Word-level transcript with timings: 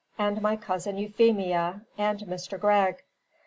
and 0.17 0.41
my 0.41 0.55
cousin 0.55 0.97
Euphemia! 0.97 1.81
and 1.95 2.21
Mr. 2.21 2.59
Gregg!" 2.59 3.03